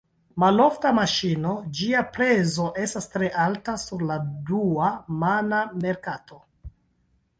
[0.43, 4.17] Malofta maŝino, ĝia prezo estas tre alta sur la
[4.51, 6.41] dua-mana merkato.